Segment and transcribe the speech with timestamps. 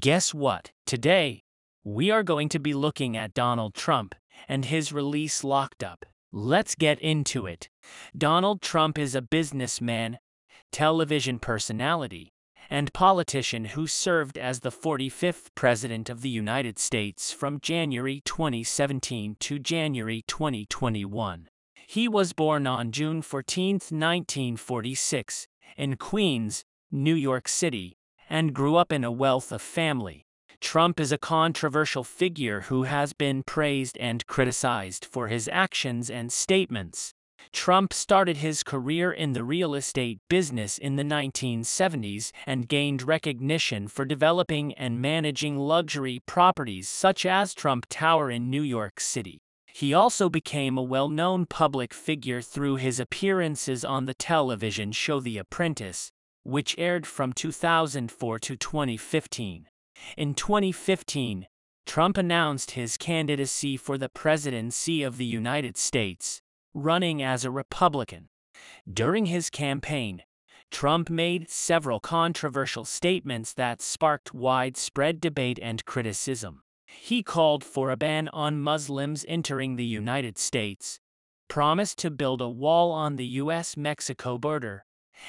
[0.00, 0.70] Guess what?
[0.86, 1.42] Today,
[1.84, 4.14] we are going to be looking at Donald Trump
[4.48, 6.06] and his release locked up.
[6.32, 7.68] Let's get into it.
[8.16, 10.18] Donald Trump is a businessman,
[10.72, 12.32] television personality,
[12.70, 19.36] and politician who served as the 45th President of the United States from January 2017
[19.38, 21.48] to January 2021.
[21.86, 25.46] He was born on June 14, 1946,
[25.76, 27.98] in Queens, New York City,
[28.30, 30.24] and grew up in a wealth of family.
[30.60, 36.30] Trump is a controversial figure who has been praised and criticized for his actions and
[36.30, 37.12] statements.
[37.52, 43.88] Trump started his career in the real estate business in the 1970s and gained recognition
[43.88, 49.38] for developing and managing luxury properties such as Trump Tower in New York City.
[49.72, 55.20] He also became a well known public figure through his appearances on the television show
[55.20, 56.10] The Apprentice,
[56.42, 59.66] which aired from 2004 to 2015.
[60.16, 61.46] In 2015,
[61.86, 66.40] Trump announced his candidacy for the presidency of the United States
[66.74, 68.28] running as a Republican.
[68.90, 70.22] During his campaign,
[70.70, 76.62] Trump made several controversial statements that sparked widespread debate and criticism.
[76.86, 81.00] He called for a ban on Muslims entering the United States,
[81.48, 83.76] promised to build a wall on the U.S.
[83.76, 84.84] Mexico border,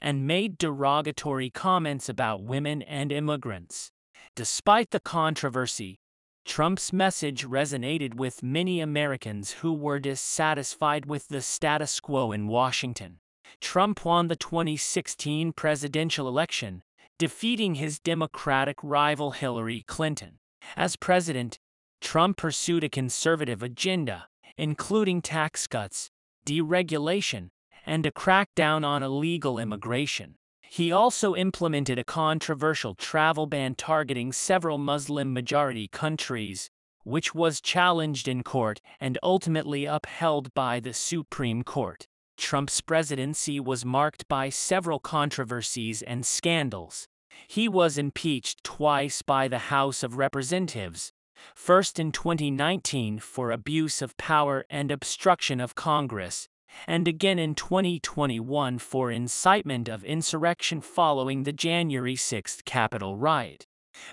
[0.00, 3.90] and made derogatory comments about women and immigrants.
[4.34, 5.98] Despite the controversy,
[6.44, 13.18] Trump's message resonated with many Americans who were dissatisfied with the status quo in Washington.
[13.60, 16.82] Trump won the 2016 presidential election,
[17.18, 20.38] defeating his Democratic rival Hillary Clinton.
[20.76, 21.58] As president,
[22.00, 26.10] Trump pursued a conservative agenda, including tax cuts,
[26.46, 27.48] deregulation,
[27.86, 30.36] and a crackdown on illegal immigration.
[30.62, 36.70] He also implemented a controversial travel ban targeting several Muslim-majority countries,
[37.04, 42.08] which was challenged in court and ultimately upheld by the Supreme Court.
[42.36, 47.06] Trump's presidency was marked by several controversies and scandals.
[47.46, 51.12] He was impeached twice by the House of Representatives,
[51.54, 56.48] first in 2019 for abuse of power and obstruction of Congress,
[56.86, 63.66] and again in 2021 for incitement of insurrection following the January 6 Capitol riot.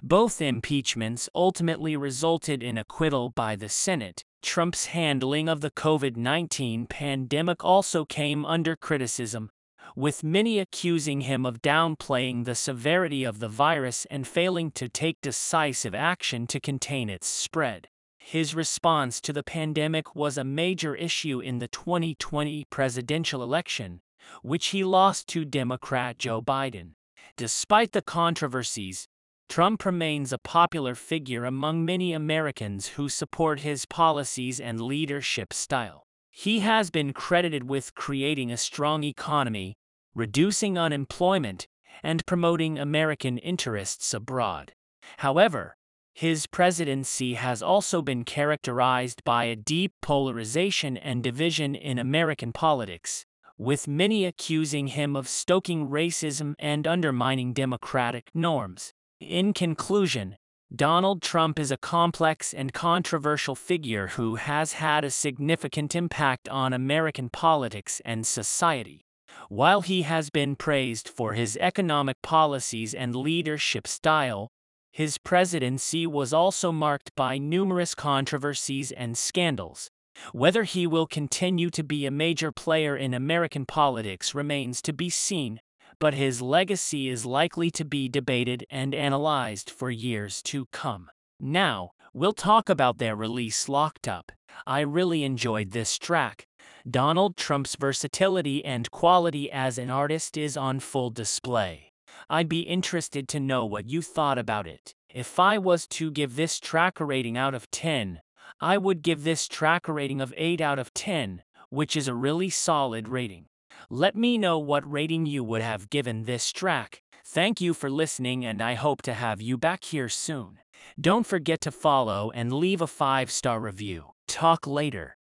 [0.03, 4.23] Both impeachments ultimately resulted in acquittal by the Senate.
[4.41, 9.51] Trump's handling of the COVID 19 pandemic also came under criticism,
[9.95, 15.22] with many accusing him of downplaying the severity of the virus and failing to take
[15.22, 17.88] decisive action to contain its spread.
[18.24, 24.02] His response to the pandemic was a major issue in the 2020 presidential election,
[24.42, 26.92] which he lost to Democrat Joe Biden.
[27.36, 29.08] Despite the controversies,
[29.50, 36.08] Trump remains a popular figure among many Americans who support his policies and leadership style.
[36.30, 39.76] He has been credited with creating a strong economy,
[40.16, 41.68] reducing unemployment,
[42.02, 44.74] and promoting American interests abroad.
[45.18, 45.76] However,
[46.13, 53.25] his presidency has also been characterized by a deep polarization and division in American politics,
[53.57, 58.94] with many accusing him of stoking racism and undermining democratic norms.
[59.19, 60.38] In conclusion,
[60.73, 66.72] Donald Trump is a complex and controversial figure who has had a significant impact on
[66.72, 69.05] American politics and society.
[69.49, 74.49] While he has been praised for his economic policies and leadership style,
[74.91, 79.90] his presidency was also marked by numerous controversies and scandals.
[80.34, 85.09] Whether he will continue to be a major player in American politics remains to be
[85.09, 85.59] seen,
[86.00, 91.09] but his legacy is likely to be debated and analyzed for years to come.
[91.40, 94.31] Now, we'll talk about their release Locked Up.
[94.68, 96.47] I really enjoyed this track.
[96.90, 101.91] Donald Trump's versatility and quality as an artist is on full display.
[102.29, 104.95] I'd be interested to know what you thought about it.
[105.09, 108.22] If I was to give this track a rating out of 10,
[108.59, 112.13] I would give this track a rating of 8 out of 10, which is a
[112.13, 113.46] really solid rating.
[113.90, 117.03] Let me know what rating you would have given this track.
[117.25, 120.59] Thank you for listening and I hope to have you back here soon.
[120.99, 124.11] Don't forget to follow and leave a 5-star review.
[124.28, 125.17] Talk later.